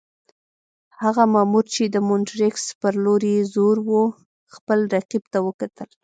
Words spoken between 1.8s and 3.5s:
د مونټریکس پر لور یې